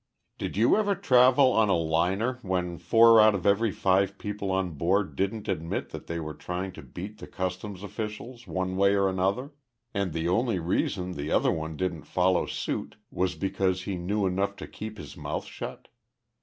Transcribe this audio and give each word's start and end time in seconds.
"Did 0.39 0.57
you 0.57 0.77
ever 0.77 0.95
travel 0.95 1.51
on 1.51 1.69
a 1.69 1.77
liner 1.77 2.39
when 2.41 2.79
four 2.79 3.21
out 3.21 3.35
of 3.35 3.45
every 3.45 3.69
five 3.71 4.17
people 4.17 4.49
on 4.49 4.71
board 4.71 5.15
didn't 5.15 5.47
admit 5.47 5.89
that 5.91 6.07
they 6.07 6.19
were 6.19 6.33
trying 6.33 6.71
to 6.71 6.81
beat 6.81 7.19
the 7.19 7.27
customs 7.27 7.83
officials 7.83 8.47
one 8.47 8.77
way 8.77 8.95
or 8.95 9.07
another 9.07 9.51
and 9.93 10.11
the 10.11 10.27
only 10.27 10.57
reason 10.57 11.11
the 11.11 11.31
other 11.31 11.51
one 11.51 11.77
didn't 11.77 12.05
follow 12.05 12.47
suit 12.47 12.95
was 13.11 13.35
because 13.35 13.83
he 13.83 13.95
knew 13.95 14.25
enough 14.25 14.55
to 14.55 14.67
keep 14.67 14.97
his 14.97 15.15
mouth 15.15 15.45
shut. 15.45 15.87